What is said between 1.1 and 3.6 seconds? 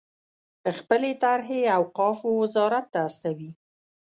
طرحې اوقافو وزارت ته استوي.